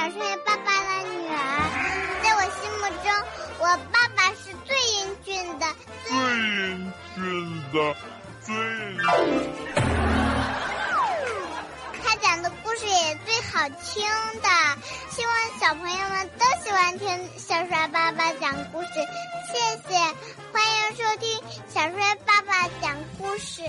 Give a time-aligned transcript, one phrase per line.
[0.00, 1.34] 小帅爸爸的女儿，
[2.22, 3.12] 在我心目中，
[3.58, 5.66] 我爸爸是最英俊的，
[6.06, 7.94] 最英俊的，
[8.40, 8.96] 最英
[9.28, 9.52] 俊。
[12.02, 14.08] 他讲的故事也最好听
[14.40, 14.48] 的，
[15.10, 18.88] 希望小朋友们都喜欢听小帅爸爸讲故事。
[19.52, 19.98] 谢谢，
[20.50, 23.60] 欢迎收听小帅爸爸讲故事。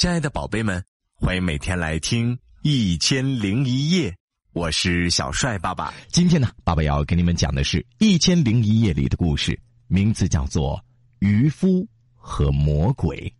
[0.00, 0.82] 亲爱的宝贝们，
[1.14, 4.10] 欢迎每天来听《一千零一夜》，
[4.54, 5.92] 我是小帅爸爸。
[6.08, 10.78] 今天呢，爸爸要给你们讲的是《一千零一夜》里的故事，名字叫做
[11.18, 11.86] 《渔夫
[12.16, 13.30] 和魔鬼》。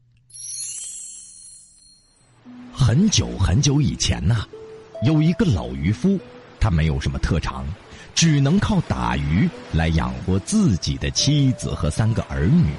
[2.70, 4.46] 很久很久以前呐，
[5.02, 6.20] 有一个老渔夫，
[6.60, 7.64] 他没有什么特长，
[8.14, 12.74] 只能靠打鱼来养活自己的妻子和三个儿女。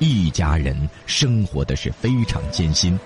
[0.00, 3.00] 一家人生活的是非常艰辛。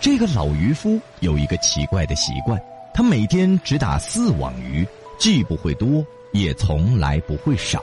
[0.00, 2.60] 这个老渔夫有一个奇怪的习惯，
[2.92, 4.86] 他每天只打四网鱼，
[5.18, 7.82] 既不会多，也从来不会少。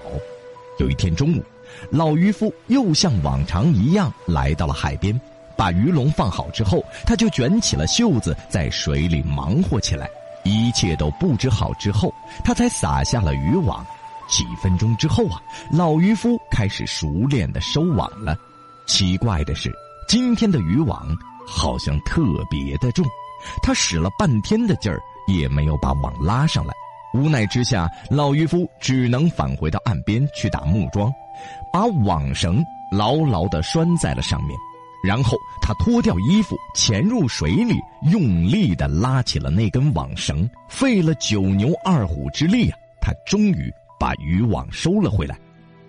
[0.80, 1.44] 有一天中午，
[1.90, 5.20] 老渔夫又像往常一样来到了海边，
[5.58, 10.10] 把鱼笼放好之后，他就卷起了袖子在水里忙活起来。
[10.44, 13.86] 一切都布置好之后，他才撒下了渔网。
[14.28, 18.38] 几分钟之后啊，老渔夫开始熟练的收网了。
[18.88, 19.72] 奇怪的是，
[20.08, 21.06] 今天的渔网
[21.52, 23.06] 好像特别的重，
[23.62, 26.74] 他使了半天的劲儿也没有把网拉上来。
[27.14, 31.12] 无奈之下，老渔夫只能返回到岸边去打木桩，
[31.74, 34.58] 把网绳牢牢的拴在了上面。
[35.04, 37.76] 然后他脱掉衣服，潜入水里，
[38.12, 40.50] 用力的拉起了那根网绳。
[40.70, 43.72] 费了九牛二虎之力啊，他终于。
[44.00, 45.38] 把渔网收了回来，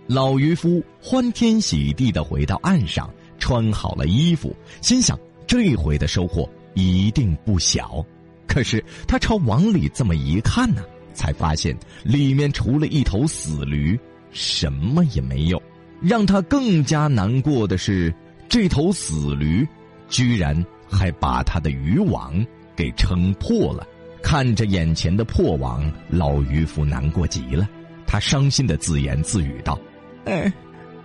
[0.07, 8.05] 老渔夫欢天喜地的回到岸上，穿好了衣服，心想这回的收获一定不小。
[8.47, 10.83] 可是他朝网里这么一看呢，
[11.15, 13.99] 才发现里面除了一头死驴，
[14.31, 15.63] 什么也没有。
[16.01, 18.13] 让他更加难过的是，
[18.49, 19.67] 这头死驴
[20.09, 23.87] 居然还把他的渔网给撑破了。
[24.23, 27.69] 看着眼前的破网，老渔夫难过极了。
[28.07, 29.79] 他伤心的自言自语道
[30.27, 30.53] ：“哎，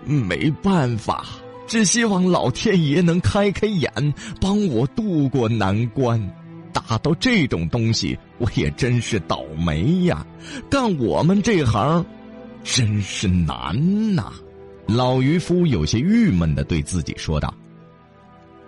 [0.06, 1.26] 没办法，
[1.68, 3.92] 只希望老天爷能开开眼，
[4.40, 6.20] 帮我渡过难关。
[6.74, 10.26] 打到这种东西，我也真是倒霉呀！
[10.70, 12.06] 干我们这行，
[12.64, 14.32] 真是难呐。”
[14.88, 17.54] 老渔夫有些郁闷的对自己说道：“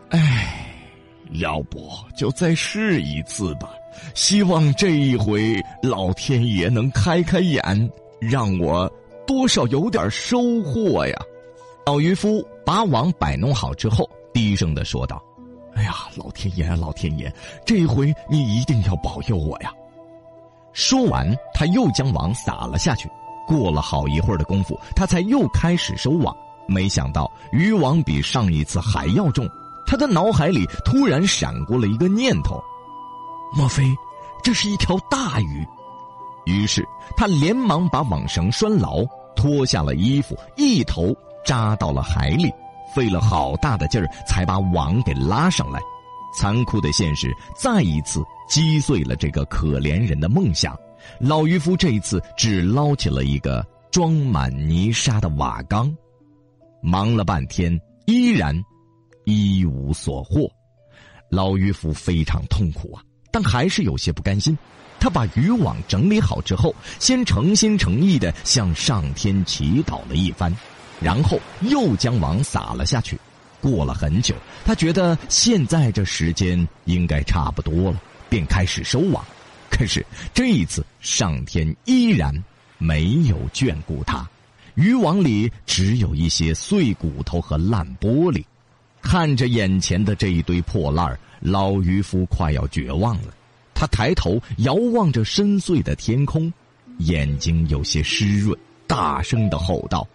[0.10, 0.76] 哎，
[1.34, 3.70] 要不就再试一次吧，
[4.16, 7.90] 希望这一回老天爷能开开眼。”
[8.20, 8.92] 让我
[9.26, 11.16] 多少有点收获呀！
[11.86, 15.20] 老渔夫把网摆弄好之后，低声的说道
[15.74, 17.34] ：“哎呀，老天爷，老天爷，
[17.66, 19.74] 这回你一定要保佑我呀！”
[20.72, 23.10] 说完，他又将网撒了下去。
[23.48, 26.36] 过了好一会儿的功夫，他才又开始收网。
[26.68, 29.50] 没想到渔网比上一次还要重，
[29.88, 32.64] 他的脑海里突然闪过了一个念头：
[33.58, 33.84] 莫非
[34.44, 35.68] 这是一条大鱼？
[36.46, 39.04] 于是他连忙把网绳拴牢，
[39.36, 41.12] 脱下了衣服，一头
[41.46, 42.52] 扎到了海里，
[42.96, 45.80] 费了好大的劲儿才把网给拉上来。
[46.38, 50.78] 残酷的现实再一次击碎了这个可怜人的梦想。
[51.20, 55.92] 老渔夫这一次只捞起了一个装满泥沙的瓦缸，
[56.84, 58.56] 忙了半天依然
[59.26, 60.48] 一无所获。
[61.30, 63.02] 老渔夫非常痛苦啊，
[63.32, 64.56] 但还是有些不甘心。
[65.00, 70.54] 他把渔网整理好之后，先诚心诚意的向上天祈祷了一番，
[71.02, 73.20] 然后又将网撒了下去。
[73.62, 74.34] 过了很久，
[74.64, 79.22] 他觉得现在这时间应该差不多了，便开始收网。
[79.70, 82.34] 可是这一次，上天依然
[82.78, 84.26] 没有眷顾他，
[84.76, 88.44] 渔网里只有一些碎骨头和烂玻璃。
[89.02, 93.34] 看着眼前的这一堆破烂老渔夫快要绝望了。
[93.74, 96.52] 他抬头遥望着深邃的天空，
[97.00, 98.58] 眼睛有些湿润，
[98.88, 100.06] 大声的吼道：“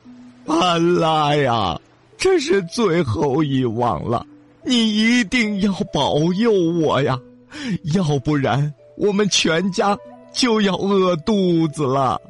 [0.46, 1.81] 安拉呀，
[2.19, 4.25] 这是最后一网了，
[4.62, 7.19] 你一定要保佑我呀，
[7.94, 9.96] 要不然我们全家
[10.32, 12.20] 就要饿肚子了。”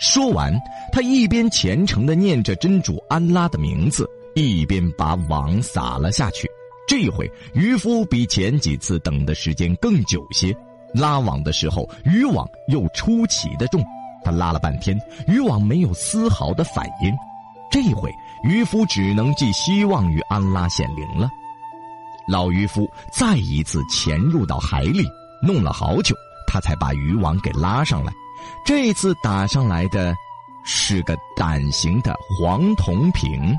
[0.00, 0.52] 说完，
[0.92, 4.04] 他一边虔诚的念着真主安拉的名字，
[4.34, 6.50] 一边把网撒了下去。
[6.88, 10.54] 这回渔夫比前几次等的时间更久些，
[10.92, 13.82] 拉网的时候渔网又出奇的重，
[14.24, 17.14] 他拉了半天，渔网没有丝毫的反应。
[17.74, 18.08] 这一回，
[18.44, 21.28] 渔夫只能寄希望于安拉显灵了。
[22.28, 25.04] 老渔夫再一次潜入到海里，
[25.42, 26.14] 弄了好久，
[26.46, 28.12] 他才把渔网给拉上来。
[28.64, 30.14] 这次打上来的，
[30.64, 33.52] 是个胆形的黄铜瓶，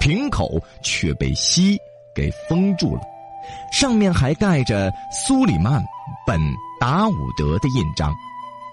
[0.00, 1.78] 瓶口却被锡
[2.16, 3.02] 给封住了，
[3.70, 5.80] 上面还盖着苏里曼
[6.26, 6.40] 本
[6.80, 8.12] 达伍德的印章。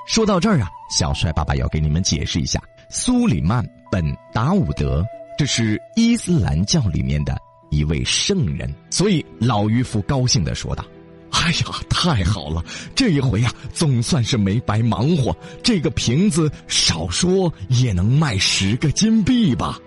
[0.07, 2.59] 说到这儿啊，小帅爸爸要给你们解释一下，
[2.89, 5.06] 苏里曼本达伍德，
[5.38, 7.38] 这是伊斯兰教里面的。
[7.71, 10.83] 一位圣人，所以老渔夫高兴的说道
[11.30, 12.65] ：“哎呀，太好了！
[12.95, 15.38] 这一回呀，总算是没白忙活。
[15.62, 19.77] 这个瓶子少说也能卖十个金币吧。”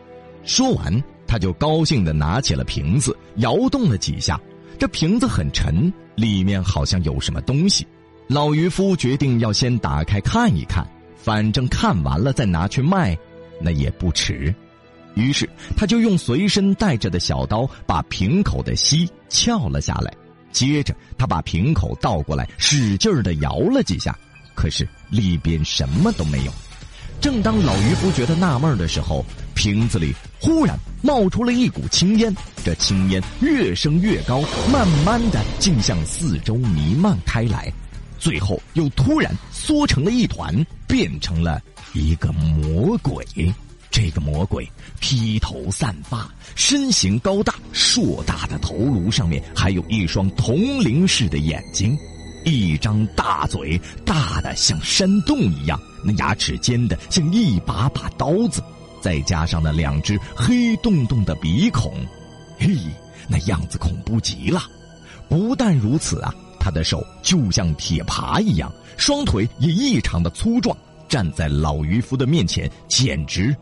[0.46, 4.40] 说完，他就高兴的拿起了瓶子，摇动了几下。
[4.78, 7.84] 这瓶子很沉，里面好像有什么东西。
[8.28, 13.18] 老渔夫决定要先打开看一看，反正看完了再拿去卖，
[13.62, 14.54] 那也不迟。
[15.14, 20.12] 于是，他就用随身带着的小刀把瓶口的锡撬了下来。
[20.52, 24.18] 接着，他把瓶口倒过来，使劲的摇了几下，
[24.54, 26.52] 可是里边什么都没有。
[27.20, 29.24] 正当老渔夫觉得纳闷的时候，
[29.54, 32.34] 瓶子里忽然冒出了一股青烟。
[32.64, 34.42] 这青烟越升越高，
[34.72, 37.72] 慢慢的竟向四周弥漫开来，
[38.18, 40.54] 最后又突然缩成了一团，
[40.86, 41.60] 变成了
[41.92, 43.24] 一个魔鬼。
[43.90, 44.66] 这个魔鬼
[45.00, 51.94] 披头散发，身形高大，硕大的头颅上面还有一双铜铃似的眼睛，
[52.42, 58.62] 一张大嘴大的像山洞一样，那牙齿尖的像一把把刀子，
[59.02, 61.92] 再加上那两只黑洞洞的鼻孔，
[62.58, 62.74] 嘿，
[63.28, 64.62] 那样子恐怖极了。
[65.28, 70.74] 不但如此啊，他的手就像铁耙一样，双腿也异常的粗壮，
[71.12, 73.54] 站在老渔夫的面前，简直。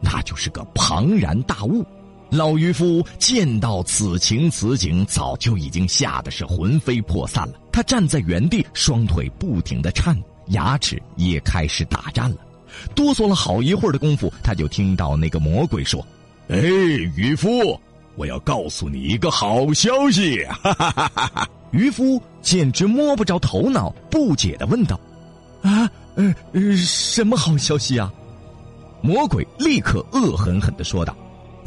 [0.00, 1.86] 那就是个庞然大物，
[2.30, 7.54] 老渔夫见到此情此景，早就已经吓得是魂飞魄散了。
[7.70, 12.38] 他站在原地，双腿不停的颤，牙齿也开始打颤了，
[12.92, 16.04] 哆嗦了好一会儿的功夫，他就听到那个魔鬼说
[16.50, 17.80] ：“哎，渔夫，
[18.16, 21.48] 我要告诉你一个好消息！”哈哈哈哈哈！
[21.70, 24.98] 渔夫简直摸不着头脑，不解的问道
[25.62, 26.34] ：“啊，呃，
[26.76, 28.12] 什么好消息啊？”
[29.02, 31.16] 魔鬼立刻恶狠狠的说道：“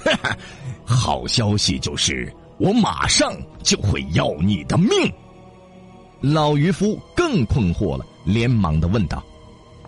[0.03, 0.37] 哈哈，
[0.83, 3.31] 好消息就是我马上
[3.63, 4.89] 就会要你的命。”
[6.19, 9.23] 老渔夫更困惑了，连忙的问道：“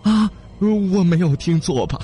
[0.02, 0.30] 啊，
[0.60, 2.00] 我没有听错吧？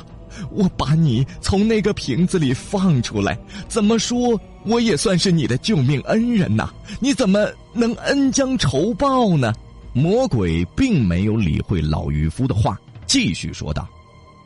[0.50, 3.38] 我把你从那个瓶子里放出来，
[3.69, 6.69] 怎么说我也算是你的救命恩人呐？
[7.00, 9.55] 你怎么能恩将仇报呢？”
[9.98, 13.88] 魔鬼并没有理会老渔夫的话，继续说道：“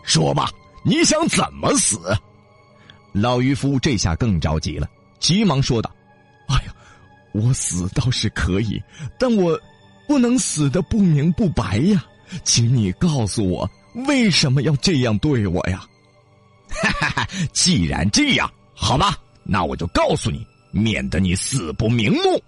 [0.03, 0.51] 说吧。”
[0.85, 1.97] 你想怎么死？
[3.13, 4.89] 老渔夫这下更着急了，
[5.21, 5.89] 急忙说道
[6.49, 6.75] ：“哎呀，
[7.33, 8.83] 我死倒是可以，
[9.17, 9.57] 但我
[10.09, 12.05] 不能死的不明不白呀！
[12.43, 13.71] 请你告诉我，
[14.07, 15.87] 为什么要这样对我呀？”
[16.69, 17.29] 哈哈哈！
[17.53, 22.43] 既然这样，好吧，那我就告诉你，免得你死不瞑目。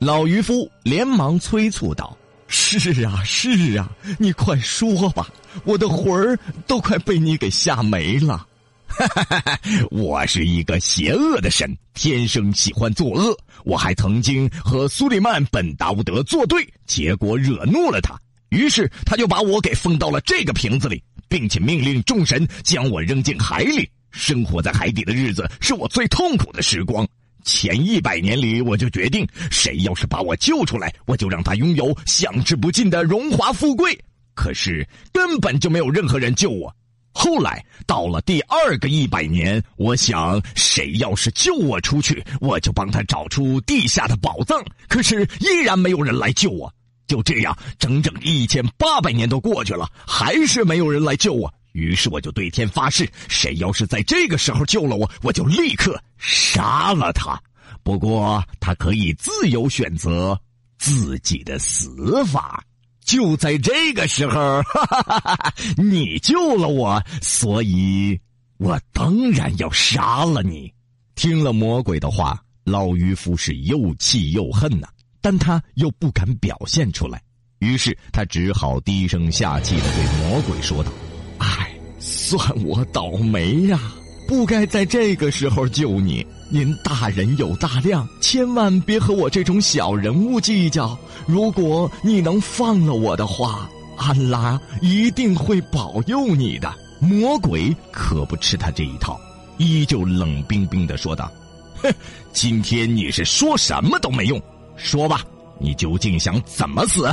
[0.00, 2.16] 老渔夫连忙催促道。
[2.48, 5.28] 是啊，是啊，你快说吧，
[5.64, 8.46] 我的魂儿都快被你给吓没了。
[8.86, 9.60] 哈哈哈哈
[9.90, 13.36] 我是一个邪恶的神，天生喜欢作恶。
[13.64, 18.18] 我还曾经和苏里曼本达乌德作对，结果惹怒了他，
[18.50, 23.90] 于是他就把我给封到了这个瓶子里，并且命令众神将我扔进海里。
[24.12, 27.06] 生活在海底的日子是我最痛苦的时光。
[27.46, 33.96] 前一百年里，我就决定，谁要是把我救出来，我就让他拥有享之不尽的荣华富贵。
[34.34, 36.74] 可是根本就没有任何人救我。
[37.12, 44.60] 后来到了第二个一百年，我想，谁要是救我出去，我就帮他找出地下的宝藏。
[44.88, 46.70] 可是依然没有人来救我。
[47.06, 51.54] 就这样，整整一千八百年都过去了，还是没有人来救我。
[51.76, 57.38] 于是我就对天发誓，谁要是在这个时候救了我，我就立刻杀了他。
[57.82, 60.40] 不过他可以自由选择
[60.78, 62.64] 自己的死法。
[63.04, 68.18] 就在这个时候，哈哈哈哈你救了我，所以
[68.56, 70.72] 我当然要杀了你。
[71.14, 74.88] 听了魔鬼的话，老渔夫是又气又恨呐，
[75.20, 77.22] 但他又不敢表现出来，
[77.60, 80.90] 于是他只好低声下气的对魔鬼说道。
[82.26, 83.80] 算我倒霉呀！
[84.26, 86.26] 不该在这个时候救你。
[86.50, 90.98] 您大人有大量，千万别和我这种小人物计较。
[91.24, 96.74] 如果你能放了我的话，安拉一定会保佑你的。
[96.98, 99.16] 魔鬼可不吃他这一套，
[99.58, 101.30] 依旧冷冰冰的说道
[101.80, 101.94] ：“哼，
[102.34, 104.42] 今天你是说什么都没用，
[104.76, 105.22] 说吧，
[105.60, 107.08] 你究竟想怎么死？”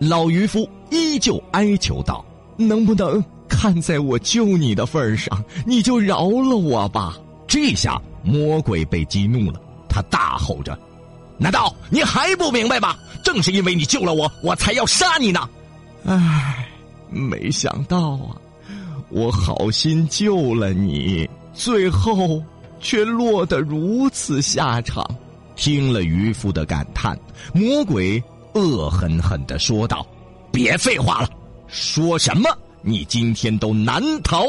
[0.00, 2.24] 老渔夫依旧哀求道
[2.58, 7.16] ：“能不能看在我救你的份上，你就饶了我吧？”
[7.48, 10.76] 这下魔鬼被激怒了，他大吼着
[11.38, 12.96] ：“难道你还不明白吗？
[13.22, 15.48] 正是因为你救了我，我才要杀你呢！”
[16.04, 16.68] 唉，
[17.08, 18.36] 没想到啊，
[19.10, 22.42] 我好心救了你，最后
[22.80, 25.04] 却落得如此下场。
[25.54, 27.18] 听了渔夫的感叹，
[27.54, 28.22] 魔鬼
[28.54, 30.06] 恶狠狠的说道
[30.52, 31.30] ：“别废话了，
[31.66, 32.50] 说什么
[32.88, 34.44] 你今天都难逃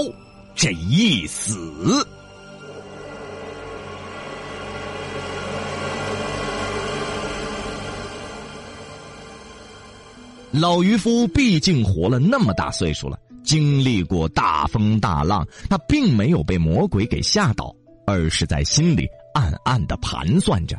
[0.53, 2.07] 这一死。”
[10.51, 17.75] 老渔夫毕竟活了那么大岁数了，经历过大风大浪，他并没有被魔鬼给吓倒，
[18.05, 20.75] 而是在心里暗暗的盘算着：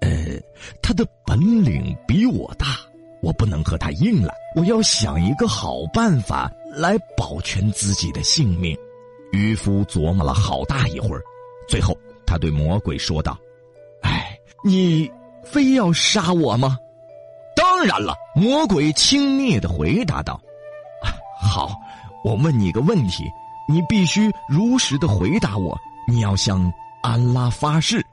[0.00, 0.40] 呃，
[0.80, 2.78] 他的本领比我大，
[3.20, 8.76] 我不能和他硬了，我要想一个好办法来保全自己的性命。
[9.32, 11.22] 渔夫琢磨了好大一会儿，
[11.68, 13.36] 最后他对魔鬼说道
[14.02, 15.10] ：“哎，你
[15.44, 16.78] 非要杀我吗？”
[17.56, 20.40] 当然了，魔鬼轻蔑的回答道
[21.40, 21.72] ：“好，
[22.22, 23.24] 我问你个问题，
[23.68, 25.76] 你必须如实的回答我。
[26.06, 28.04] 你要向安拉发誓。”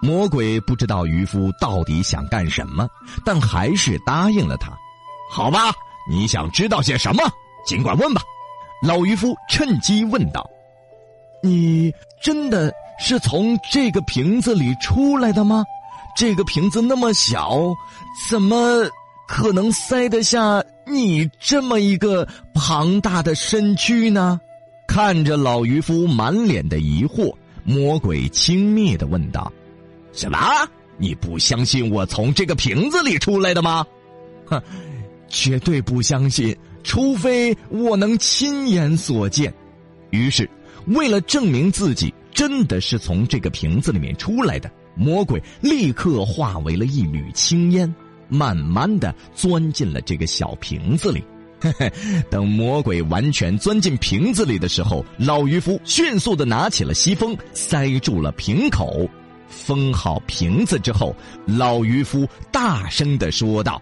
[0.00, 2.88] 魔鬼不知道渔夫到底想干什么，
[3.24, 4.72] 但还是答应了他。
[5.30, 5.72] 好吧，
[6.08, 7.22] 你想知道些什么？
[7.68, 8.22] 尽管问吧。
[8.82, 10.48] 老渔夫趁机问道
[11.44, 15.66] ：“你真的是从这个瓶子里出来的吗？”
[16.16, 17.60] 这个瓶子那么小，
[18.30, 18.88] 怎么
[19.28, 24.40] 可能塞得下你这么一个庞大的身躯呢？
[24.86, 27.34] 看着老渔夫满脸的疑惑，
[27.64, 29.52] 魔鬼轻蔑的问道
[30.14, 30.38] ：“什么？
[30.96, 33.84] 你不相信我从这个瓶子里出来的吗
[34.48, 34.60] ？”“哼，
[35.28, 39.52] 绝对不相信，除非我能亲眼所见。”
[40.10, 40.48] 于是，
[40.86, 44.70] 为了证明自己真的是从这个瓶子里面出来的。
[44.94, 47.94] 魔鬼立刻化为了一缕青烟，
[48.28, 51.22] 慢慢的钻进了这个小瓶子里。
[51.60, 51.92] 嘿嘿，
[52.28, 59.08] 等魔鬼完全钻进瓶子里的时候，老渔夫迅速的拿起了西风，塞住了瓶口。
[59.48, 61.14] 封好瓶子之后，
[61.46, 63.80] 老渔夫大声的说道：“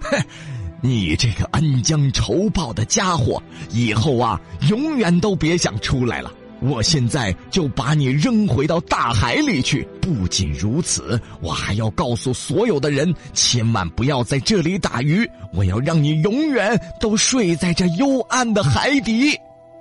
[0.00, 0.16] 哼，
[0.80, 9.86] 你这个恩将仇报的家伙，以后啊，永远都别想出来了。”我现在就把你扔回到大海里去。
[10.00, 15.28] 不仅如此，我还要告诉所有的人，千万不要在这里打鱼。
[15.52, 19.38] 我要让你永远都睡在这幽暗的海底。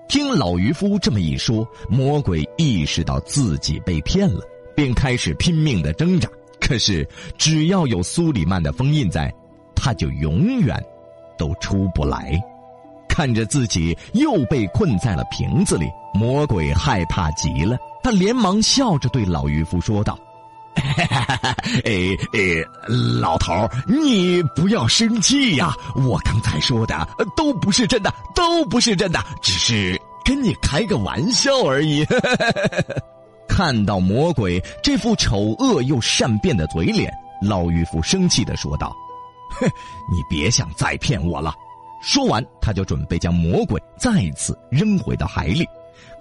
[0.10, 4.42] 听老渔夫这么一说，魔鬼意识到自己被骗了，
[4.76, 6.28] 便开始拼命的挣扎。
[6.60, 9.34] 可是，只要有苏里曼的封印在，
[9.86, 10.84] 他就永远
[11.38, 12.42] 都出不来。
[13.08, 17.78] 看着自己又被困在了瓶子里，魔鬼害怕极了。
[18.02, 20.18] 他连忙笑着对老渔夫说道
[20.76, 22.40] ：“哎哎，
[23.22, 23.54] 老头
[23.88, 25.72] 你不要生气呀！
[25.96, 32.04] 我刚才说的都不是真的，都不是真的，只是跟你开个玩笑而已。
[33.48, 38.92] ”看到魔鬼这副丑恶又善变的嘴脸，老渔夫生气的说道
[39.52, 39.66] ：“哼，
[40.12, 41.54] 你别想再骗我了。”
[42.04, 45.66] 说完，他就准备将魔鬼再次扔回到海里。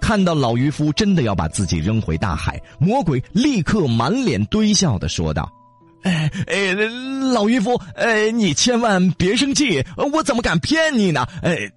[0.01, 5.51] 看到老渔夫真的要把自己扔回大海，魔鬼立刻满脸堆笑的说道
[6.01, 6.73] ：“哎哎，
[7.33, 11.27] 老渔夫，哎，你千万别生气，我怎么敢骗你呢？
[11.43, 11.71] 哎，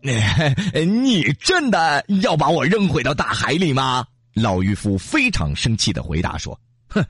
[0.84, 7.04] 你真的要把我扔回到大海里吗？”老渔夫非常生气的回答说：“哼。”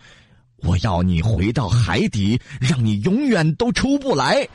[0.62, 4.47] 我要你回到海底，让你永远都出不来。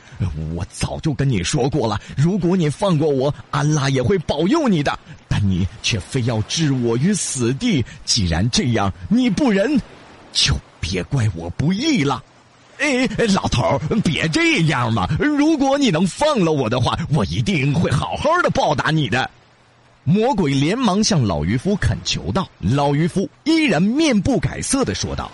[0.54, 4.98] 我早就跟你说过了，如果你放过我，安拉也会保佑你的。
[5.28, 7.84] 但你却非要置我于死地。
[8.06, 9.80] 既然这样，你不仁，
[10.32, 12.22] 就别怪我不义了。
[12.80, 15.08] 哎，老头别这样嘛！
[15.20, 19.30] 如果你能放了我的话，我一定会好好的报答你的。
[20.04, 22.50] 魔鬼连忙向老渔夫恳求道。
[22.60, 25.32] 老渔夫依然面不改色的说道。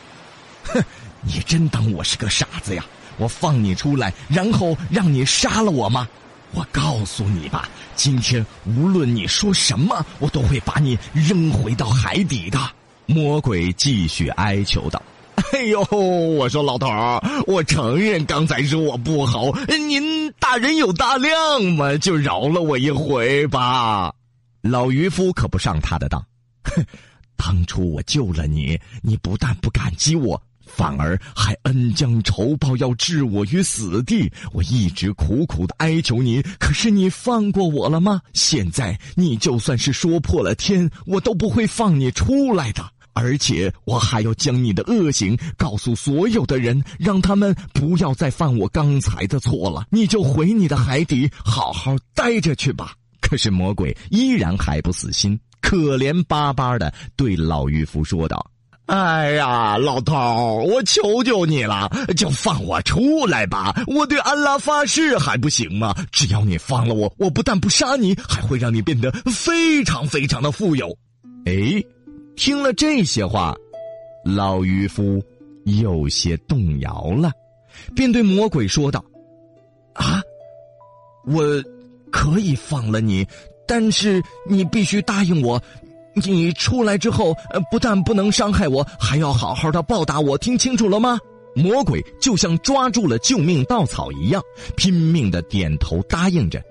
[0.74, 0.84] 哼，
[1.22, 2.86] 你真当我是个傻子呀？
[3.18, 6.08] 我放你出来，然后让你杀了我吗？
[6.52, 12.58] 我告诉你吧，今天无论你说什么，我都会把你扔回到海底的。
[13.06, 15.02] 魔鬼继续哀求道
[15.54, 24.14] ：“哎呦，我说老头儿，我承认刚才是我不好，您大人有大量嘛，就饶了我一回吧。”
[24.62, 26.24] 老渔夫可不上他的当，
[26.64, 26.86] 哼。
[27.36, 30.42] 当初我救了你，你不但不感激我。
[30.76, 34.32] 反而还恩将仇报，要置我于死地。
[34.54, 38.22] 我一直苦苦的哀求你，可是你放过我了吗？
[38.34, 42.84] 现在你就算是说破了天，我都不会放你出来的。
[43.14, 49.86] 而且我还要将你的恶行告诉所有的人，让他们不要再犯我刚才的错了。
[49.90, 52.94] 你就回你的海底，好好待着去吧。
[53.20, 58.50] 可是魔鬼依然还不死心，可怜巴巴的对老渔夫说道。
[58.90, 63.72] 哎呀，老头我求求你了，就放我出来吧！
[63.86, 65.94] 我对安拉发誓还不行吗？
[66.12, 70.90] 只要你放了我，我不但不杀你，还会让你变得非常非常的富有。
[71.46, 71.84] 哎，
[72.36, 73.56] 听了这些话，
[74.26, 75.22] 老渔夫
[75.66, 77.32] 有些动摇了，
[77.96, 79.06] 便对魔鬼说道
[79.94, 80.20] ：“啊，
[81.28, 81.44] 我
[82.12, 83.24] 可以放了你，
[83.68, 84.20] 但是
[84.50, 85.62] 你必须答应我。”
[86.14, 87.36] 你出来之后，
[87.72, 91.18] 不但不能伤害我，还要好好的报答我，听清楚了吗？
[91.56, 94.42] 魔鬼就像抓住了救命稻草一样，
[94.78, 96.62] 拼命的点头答应着。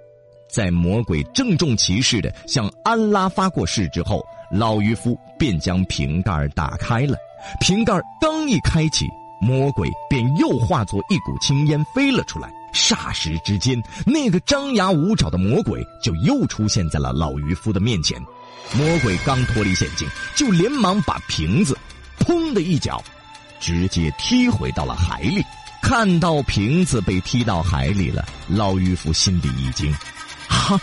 [0.49, 7.17] 在魔鬼郑重其事的向安拉发过誓之后，老渔夫便将瓶盖打开了。
[7.61, 9.05] 瓶盖刚一开启，
[9.41, 12.51] 魔鬼便又化作一股青烟飞了出来。
[12.73, 18.19] 霎时之间，那个张牙舞爪的魔鬼就又出现在了老渔夫的面前。
[18.73, 21.77] 魔鬼刚脱离险境，就连忙把瓶子
[22.21, 23.03] “砰”的一脚，
[23.61, 25.43] 直接踢回到了海里。
[25.81, 29.91] 看到瓶子被踢到海里了，老渔夫心里一惊
[30.49, 30.79] ：“啊，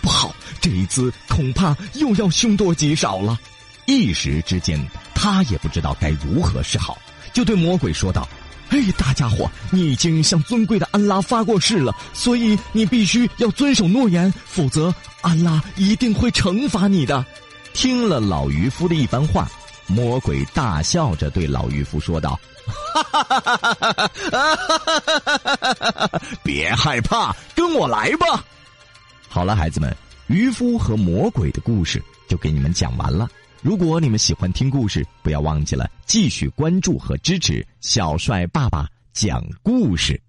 [0.00, 0.34] 不好！
[0.60, 3.38] 这一次恐怕又要凶多吉少了。”
[3.86, 4.78] 一时之间，
[5.14, 6.96] 他也不知道该如何是好，
[7.32, 8.28] 就对魔鬼说道
[8.70, 17.24] ：“哎，大家伙，你已经向尊贵的安拉发过誓了，所以你必须要遵守诺言，否则……”安拉一定会惩罚你的。
[17.72, 19.50] 听了老渔夫的一番话，
[19.86, 22.38] 魔鬼大笑着对老渔夫说道
[26.44, 28.44] ：“别害怕，跟我来吧。”
[29.30, 29.96] 好了，孩子们，
[30.26, 33.26] 渔夫和魔鬼的故事就给你们讲完了。
[33.64, 40.20] 如果你们喜欢听故事，不要忘记了继续关注和支持小帅爸爸讲故事。